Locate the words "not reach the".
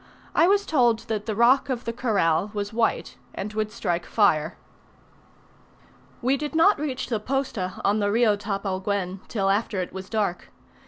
6.55-7.19